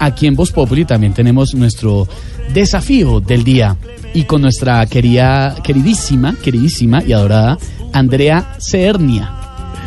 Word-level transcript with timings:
aquí 0.00 0.26
en 0.26 0.34
Voz 0.34 0.50
Populi 0.50 0.84
también 0.84 1.14
tenemos 1.14 1.54
nuestro 1.54 2.08
desafío 2.52 3.20
del 3.20 3.44
día 3.44 3.76
y 4.12 4.24
con 4.24 4.42
nuestra 4.42 4.84
querida, 4.86 5.54
queridísima, 5.62 6.34
queridísima 6.42 7.04
y 7.04 7.12
adorada 7.12 7.58
Andrea 7.92 8.56
Cernia. 8.58 9.30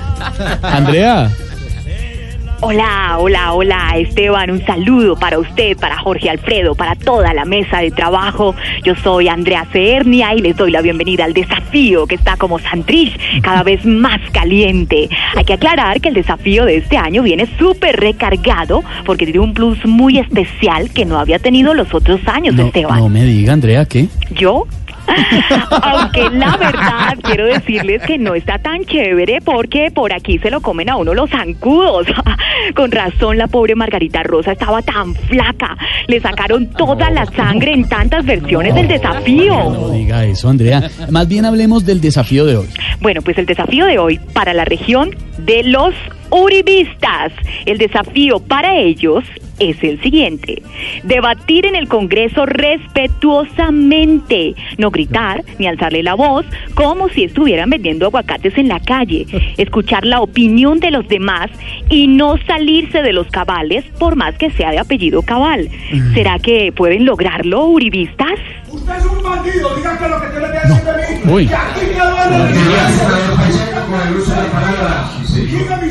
Andrea. 0.61 1.29
Hola, 2.65 3.17
hola, 3.19 3.51
hola, 3.51 3.97
Esteban, 3.97 4.49
un 4.49 4.65
saludo 4.65 5.17
para 5.17 5.37
usted, 5.37 5.75
para 5.75 5.97
Jorge 5.97 6.29
Alfredo, 6.29 6.75
para 6.75 6.95
toda 6.95 7.33
la 7.33 7.43
mesa 7.43 7.79
de 7.79 7.91
trabajo. 7.91 8.55
Yo 8.85 8.95
soy 8.95 9.27
Andrea 9.27 9.65
Cernia 9.73 10.33
y 10.33 10.39
les 10.39 10.55
doy 10.55 10.71
la 10.71 10.81
bienvenida 10.81 11.25
al 11.25 11.33
desafío 11.33 12.07
que 12.07 12.15
está 12.15 12.37
como 12.37 12.59
Santrich, 12.59 13.19
cada 13.41 13.63
vez 13.63 13.85
más 13.85 14.19
caliente. 14.31 15.09
Hay 15.35 15.43
que 15.43 15.53
aclarar 15.53 15.99
que 15.99 16.07
el 16.07 16.15
desafío 16.15 16.63
de 16.63 16.77
este 16.77 16.95
año 16.95 17.21
viene 17.21 17.47
súper 17.59 17.97
recargado 17.99 18.81
porque 19.05 19.25
tiene 19.25 19.41
un 19.41 19.53
plus 19.53 19.85
muy 19.85 20.17
especial 20.17 20.89
que 20.91 21.03
no 21.03 21.19
había 21.19 21.39
tenido 21.39 21.73
los 21.73 21.93
otros 21.93 22.21
años, 22.27 22.55
No, 22.55 22.67
Esteban. 22.67 22.97
no 22.97 23.09
me 23.09 23.25
diga, 23.25 23.51
Andrea, 23.51 23.83
¿qué? 23.85 24.07
¿Yo? 24.31 24.67
Aunque 25.81 26.29
la 26.31 26.57
verdad 26.57 27.17
quiero 27.21 27.45
decirles 27.45 28.01
que 28.03 28.17
no 28.17 28.35
está 28.35 28.57
tan 28.59 28.83
chévere 28.85 29.39
porque 29.41 29.91
por 29.93 30.13
aquí 30.13 30.39
se 30.39 30.49
lo 30.49 30.61
comen 30.61 30.89
a 30.89 30.95
uno 30.97 31.13
los 31.13 31.29
zancudos. 31.29 32.07
Con 32.75 32.91
razón 32.91 33.37
la 33.37 33.47
pobre 33.47 33.75
Margarita 33.75 34.23
Rosa 34.23 34.53
estaba 34.53 34.81
tan 34.81 35.13
flaca. 35.15 35.77
Le 36.07 36.19
sacaron 36.21 36.67
toda 36.71 37.09
la 37.09 37.25
sangre 37.25 37.73
en 37.73 37.87
tantas 37.87 38.25
versiones 38.25 38.73
del 38.75 38.87
No 38.87 38.93
desafío. 38.93 39.89
diga 39.91 40.25
eso, 40.25 40.49
Andrea. 40.49 40.89
Más 41.09 41.27
bien 41.27 41.45
hablemos 41.45 41.85
del 41.85 41.99
desafío 42.01 42.45
de 42.45 42.57
hoy. 42.57 42.67
Bueno, 43.01 43.21
pues 43.21 43.37
el 43.37 43.45
desafío 43.45 43.85
de 43.85 43.99
hoy 43.99 44.19
para 44.33 44.53
la 44.53 44.65
región 44.65 45.11
de 45.39 45.63
los 45.63 45.93
uribistas. 46.29 47.31
El 47.65 47.77
desafío 47.77 48.39
para 48.39 48.75
ellos 48.77 49.23
es 49.59 49.83
el 49.83 50.01
siguiente. 50.01 50.63
Debatir 51.03 51.65
en 51.65 51.75
el 51.75 51.87
Congreso 51.87 52.45
respetuosamente. 52.45 54.53
No 54.77 54.91
gritar 54.91 55.43
ni 55.59 55.67
alzarle 55.67 56.03
la 56.03 56.15
voz 56.15 56.45
como 56.75 57.07
si 57.09 57.23
estuvieran 57.23 57.69
vendiendo 57.69 58.05
aguacates 58.05 58.57
en 58.57 58.67
la 58.67 58.79
calle. 58.79 59.25
Escuchar 59.57 60.05
la 60.05 60.21
opinión 60.21 60.79
de 60.79 60.91
los 60.91 61.07
demás 61.07 61.49
y 61.89 62.07
no 62.07 62.37
salirse 62.45 63.01
de 63.01 63.13
los 63.13 63.27
cabales 63.27 63.83
por 63.99 64.15
más 64.15 64.35
que 64.35 64.51
sea 64.51 64.71
de 64.71 64.79
apellido 64.79 65.21
cabal. 65.21 65.69
¿Será 66.13 66.39
que 66.39 66.71
pueden 66.71 67.05
lograrlo, 67.05 67.65
uribistas? 67.65 68.39
Usted 68.69 68.97
es 68.97 69.05
un 69.05 69.23
bandido, 69.23 69.75
diga 69.75 69.97
que 69.97 70.09
lo 70.09 70.19
que 70.19 70.27
que 70.27 70.39
decir 70.39 70.83
de 70.83 70.91
mí. 71.25 71.31
Uy. 71.31 71.43
Y 71.43 71.53
aquí 71.53 71.85
me 71.85 71.93
duele. 71.93 72.13
Con 73.83 74.07
el 74.07 74.15
uso 74.15 74.31
de 74.31 74.37
la 74.41 74.51
palabra. 74.51 75.11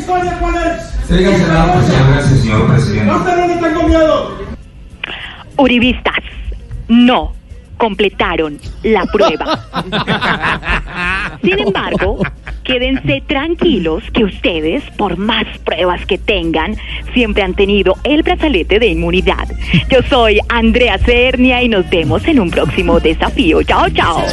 Historia 0.02 0.36
cuál 0.40 0.56
es. 0.56 1.08
Gracias, 1.08 2.40
señor 2.40 2.66
presidente. 2.66 3.04
No, 3.04 3.18
usted 3.18 3.36
no 3.36 3.46
le 3.46 3.56
tengo 3.56 3.82
miedo. 3.88 4.38
Uribistas, 5.56 6.24
no 6.88 7.32
completaron 7.76 8.58
la 8.82 9.04
prueba. 9.06 9.60
Sin 11.42 11.58
embargo, 11.58 12.18
quédense 12.64 13.22
tranquilos 13.28 14.02
que 14.12 14.24
ustedes, 14.24 14.82
por 14.96 15.16
más 15.16 15.44
pruebas 15.64 16.04
que 16.06 16.18
tengan, 16.18 16.76
siempre 17.14 17.44
han 17.44 17.54
tenido 17.54 17.94
el 18.02 18.22
brazalete 18.22 18.80
de 18.80 18.88
inmunidad. 18.88 19.48
Yo 19.88 20.00
soy 20.08 20.40
Andrea 20.48 20.98
Cernia 20.98 21.62
y 21.62 21.68
nos 21.68 21.88
vemos 21.90 22.24
en 22.26 22.40
un 22.40 22.50
próximo 22.50 22.98
desafío. 22.98 23.62
Chao, 23.62 23.88
chao. 23.90 24.24